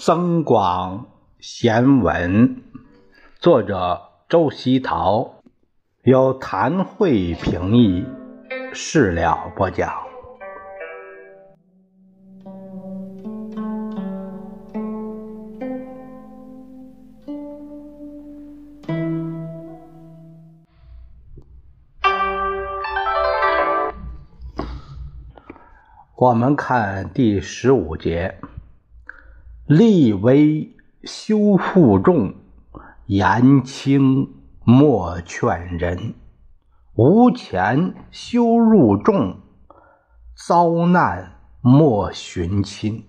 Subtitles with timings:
[0.02, 1.08] 《增广
[1.40, 2.56] 贤文》，
[3.38, 4.00] 作者
[4.30, 5.42] 周希陶，
[6.04, 8.06] 由谭慧评译，
[8.72, 9.92] 事了播讲。
[26.16, 28.38] 我们看第十五节。
[29.70, 30.74] 力微
[31.04, 32.34] 修负重，
[33.06, 34.28] 言轻
[34.64, 36.14] 莫劝人。
[36.96, 39.36] 无钱修入众，
[40.34, 43.04] 遭难莫寻亲。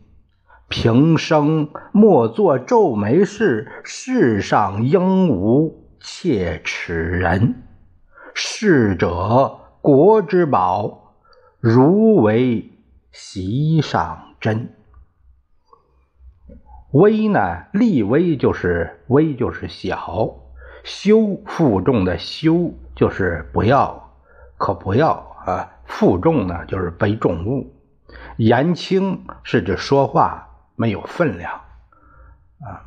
[0.70, 7.64] 平生莫做皱眉事，世上应无切齿人。
[8.36, 11.16] 逝者国之宝，
[11.60, 12.72] 如为
[13.12, 14.76] 席上珍。
[16.92, 17.64] 微呢？
[17.72, 20.36] 力微就是微，就是小。
[20.84, 24.12] 修负重的修就是不要，
[24.58, 25.12] 可不要
[25.46, 25.72] 啊。
[25.86, 27.74] 负重呢，就是背重物。
[28.38, 31.54] 言轻是指说话没有分量
[32.60, 32.84] 啊。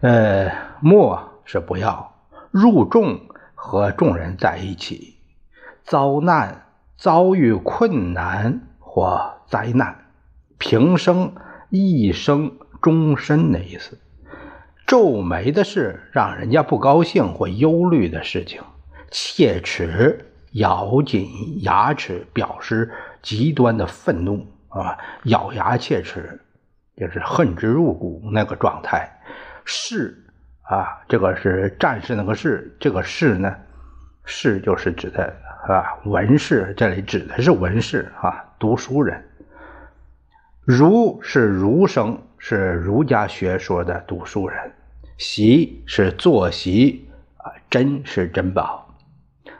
[0.00, 2.14] 呃，莫是不要
[2.50, 3.20] 入众
[3.54, 5.18] 和众人在一起，
[5.82, 10.06] 遭难遭遇困难或灾难，
[10.56, 11.34] 平生
[11.68, 12.52] 一生。
[12.80, 13.98] 终身的意思，
[14.86, 18.62] 皱眉的是让人家不高兴或忧虑的事情，
[19.10, 21.28] 切齿咬紧
[21.62, 22.90] 牙齿表示
[23.22, 26.40] 极端的愤怒啊，咬牙切齿
[26.96, 29.08] 就是恨之入骨那个状态。
[29.64, 30.24] 士
[30.62, 33.54] 啊，这个是战士那个士，这个士呢，
[34.24, 35.36] 士就是指的
[35.68, 39.22] 啊文士，这里指的是文士啊，读书人。
[40.64, 42.18] 儒是儒生。
[42.42, 44.72] 是儒家学说的读书人，
[45.18, 47.06] 习是坐席
[47.36, 48.94] 啊，珍是珍宝。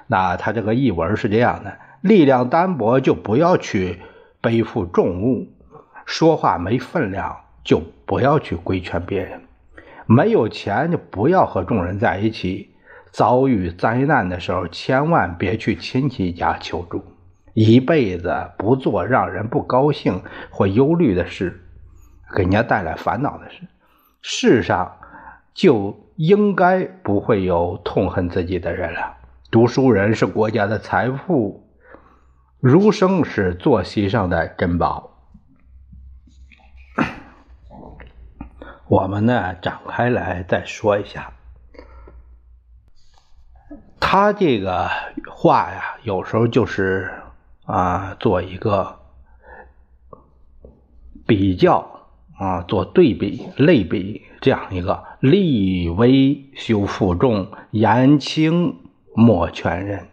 [0.06, 3.98] 那他这个译文是这样的：力量单薄就不要去
[4.40, 5.46] 背负重物，
[6.06, 9.42] 说话没分量就不要去规劝别人，
[10.06, 12.70] 没有钱就不要和众人在一起，
[13.12, 17.04] 遭遇灾难的时候千万别去亲戚家求助，
[17.52, 21.60] 一辈子不做让人不高兴或忧虑的事。
[22.34, 23.62] 给人家带来烦恼的事，
[24.22, 24.98] 世上
[25.52, 29.16] 就应该不会有痛恨自己的人了。
[29.50, 31.68] 读书人是国家的财富，
[32.60, 35.10] 儒生是坐席上的珍宝。
[38.86, 41.32] 我们呢，展开来再说一下，
[44.00, 44.88] 他这个
[45.28, 47.12] 话呀，有时候就是
[47.66, 49.00] 啊，做一个
[51.26, 51.99] 比较。
[52.40, 58.76] 啊，做对比、类比这样一个力微修负重，言轻
[59.14, 60.08] 莫劝人。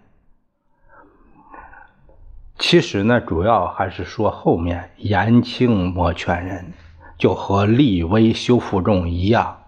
[2.60, 6.74] 其实呢，主要还是说后面言轻莫劝人，
[7.18, 9.60] 就和力微修负重一样。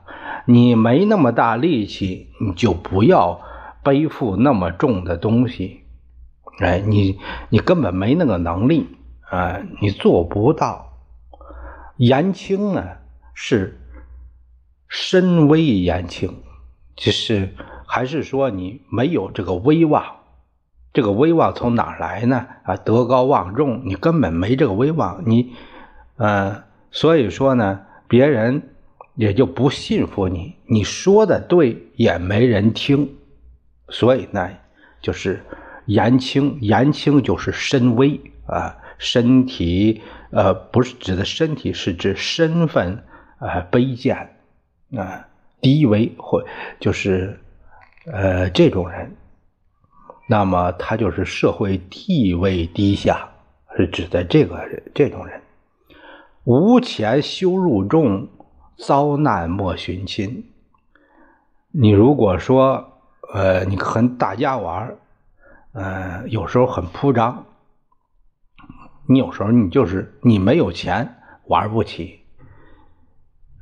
[0.44, 3.40] 你没那么大力气，你就不要
[3.82, 5.80] 背负那么重的东西。
[6.60, 7.18] 哎，你
[7.48, 8.86] 你根本没那个能力
[9.30, 10.89] 啊，你做不到。
[12.00, 12.82] 言轻呢，
[13.34, 13.78] 是
[14.88, 16.34] 身微言轻，
[16.96, 17.54] 就是
[17.86, 20.06] 还是说你没有这个威望？
[20.94, 22.48] 这个威望从哪来呢？
[22.64, 25.52] 啊，德高望重，你根本没这个威望，你，
[26.16, 28.70] 呃，所以说呢，别人
[29.16, 33.10] 也就不信服你，你说的对也没人听，
[33.90, 34.50] 所以呢，
[35.02, 35.44] 就是
[35.86, 40.02] 言轻，言轻就是身微啊，身体。
[40.32, 43.04] 呃，不是指的身体，是指身份，
[43.40, 44.38] 呃，卑贱，
[44.96, 45.28] 啊，
[45.60, 46.44] 低微或
[46.80, 47.40] 就是，
[48.06, 49.16] 呃，这种人，
[50.28, 53.28] 那么他就是社会地位低下，
[53.76, 54.64] 是指的这个
[54.94, 55.42] 这种人，
[56.44, 58.28] 无钱修入众，
[58.78, 60.46] 遭难莫寻亲。
[61.72, 63.00] 你如果说，
[63.34, 64.96] 呃，你和大家玩，
[65.74, 67.46] 呃，有时候很铺张。
[69.12, 71.16] 你有时候你就是你没有钱
[71.46, 72.20] 玩不起，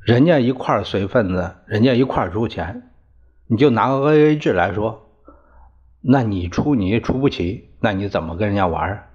[0.04, 2.90] 人家一块随份子，人家一块出钱，
[3.46, 5.08] 你就拿个 A A 制来说，
[6.02, 9.08] 那你出你出不起，那你怎么跟人家玩？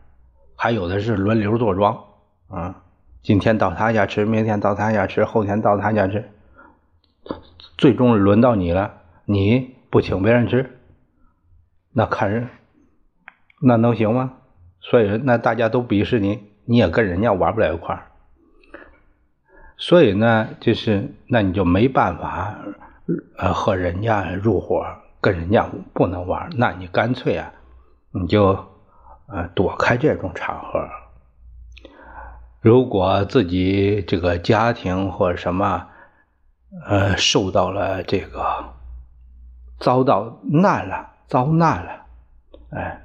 [0.55, 2.03] 还有的是轮流坐庄
[2.47, 2.81] 啊，
[3.21, 6.31] 今天到他家吃，明天到他家吃，后天到他家吃，
[7.77, 10.79] 最终轮到你了，你不请别人吃，
[11.91, 12.49] 那看人，
[13.61, 14.33] 那能行吗？
[14.83, 18.11] 所以，那大家都鄙视你，你也跟人家玩不了一块儿。
[19.77, 22.55] 所以呢，就是那你就没办法，
[23.37, 24.85] 呃，和人家入伙，
[25.19, 27.51] 跟人家不能玩，那你干脆啊，
[28.11, 28.65] 你就
[29.27, 30.87] 呃躲开这种场合。
[32.61, 35.87] 如果自己这个家庭或者什么，
[36.85, 38.73] 呃，受到了这个
[39.79, 42.05] 遭到难了，遭难了，
[42.71, 43.02] 哎，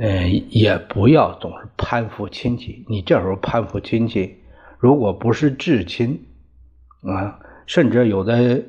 [0.00, 2.84] 嗯，也不要总是攀附亲戚。
[2.88, 4.36] 你这时候攀附亲戚，
[4.78, 6.26] 如果不是至亲
[7.02, 8.62] 啊，甚至有的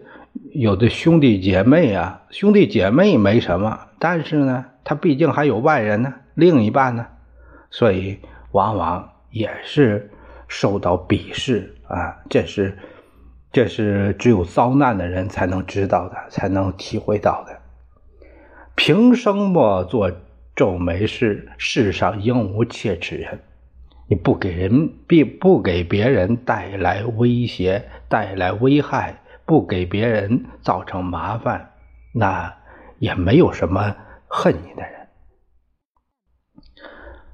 [0.54, 7.08] 有的兄弟姐妹啊，兄弟姐妹没什么，但是呢，他毕竟还有外人呢，另一半呢，
[7.70, 8.20] 所以
[8.52, 9.12] 往往。
[9.32, 10.10] 也是
[10.48, 12.16] 受到鄙视啊！
[12.30, 12.78] 这是，
[13.52, 17.60] 这是只有遭难的人才能知道的，才能体会到的。
[18.76, 20.10] 平生莫做
[20.56, 23.40] 皱眉是，世上应无切齿人。
[24.08, 31.72] 你不给人，必不给别人带来威胁、带来危害，不给别人造成麻烦，
[32.14, 32.56] 那
[33.00, 33.96] 也没有什么
[34.28, 35.08] 恨你的人。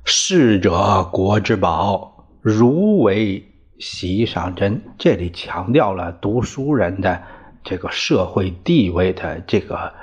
[0.04, 3.46] 士者，国之宝，如为
[3.78, 4.82] 席上珍。
[4.98, 7.22] 这里强调了读书人的
[7.64, 9.94] 这个社会地位的这个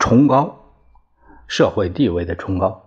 [0.00, 0.67] 崇高，
[1.48, 2.84] 社会地位的崇高。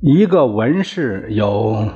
[0.00, 1.88] 一个文士有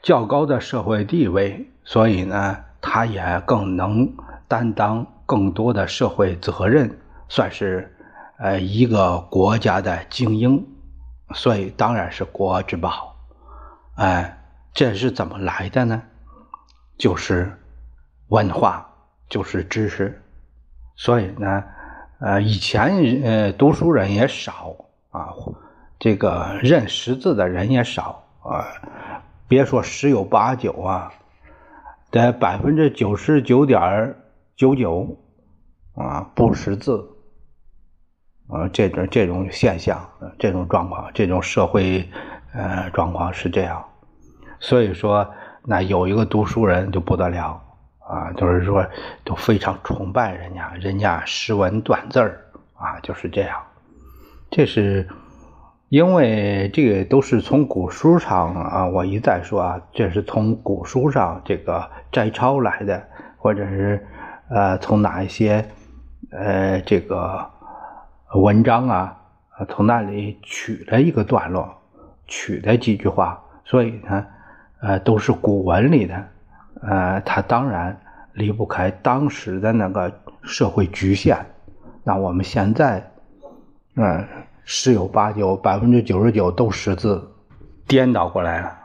[0.00, 4.16] 较高的社会地位，所以呢，他也更能
[4.48, 6.98] 担当更多的社会责任，
[7.28, 7.94] 算是
[8.38, 10.66] 呃一个国家的精英。
[11.34, 13.16] 所以当然是国之宝，
[13.96, 14.38] 哎，
[14.72, 16.02] 这是怎么来的呢？
[16.96, 17.52] 就是
[18.28, 18.88] 文化，
[19.28, 20.22] 就是知识。
[20.94, 21.64] 所以呢，
[22.18, 24.74] 呃，以前呃读书人也少
[25.10, 25.34] 啊，
[25.98, 28.64] 这个认识字的人也少啊。
[29.48, 31.12] 别说十有八九啊，
[32.10, 34.16] 得百分之九十九点
[34.56, 35.16] 九九
[35.94, 37.06] 啊不识字。
[38.48, 40.08] 呃，这种这种现象，
[40.38, 42.08] 这种状况，这种社会
[42.54, 43.84] 呃状况是这样，
[44.58, 45.28] 所以说，
[45.64, 47.60] 那有一个读书人就不得了
[48.08, 48.86] 啊，就是说
[49.24, 52.40] 都非常崇拜人家，人家识文断字儿
[52.74, 53.60] 啊，就是这样。
[54.50, 55.08] 这是
[55.88, 63.02] 因为这个都是从古书上啊，我一再说啊，这是从古书上这个摘抄来的，
[63.36, 64.06] 或者是
[64.48, 65.66] 呃从哪一些
[66.30, 67.50] 呃这个。
[68.34, 69.16] 文章啊，
[69.68, 71.80] 从那里取了一个段落，
[72.26, 74.26] 取了几句话，所以呢，
[74.82, 76.28] 呃，都是古文里的，
[76.82, 78.00] 呃，它当然
[78.32, 81.46] 离不开当时的那个社会局限。
[82.04, 83.12] 那我们现在，
[83.94, 84.26] 嗯，
[84.64, 87.30] 十有八九，百分之九十九都识字，
[87.86, 88.78] 颠倒过来了。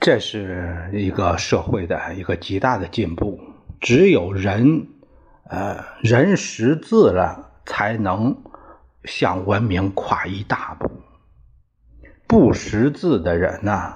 [0.00, 3.40] 这是一个社会的一个极大的进步。
[3.80, 4.88] 只有人。
[5.48, 8.36] 呃，人识字了，才能
[9.04, 10.90] 向文明跨一大步。
[12.26, 13.94] 不识字的人呢，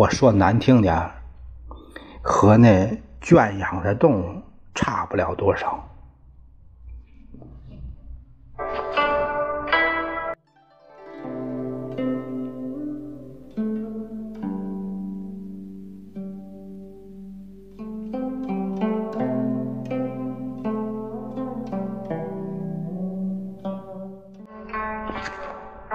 [0.00, 1.10] 我说难听点
[2.22, 4.42] 和那圈养的动物
[4.74, 5.89] 差不了多少。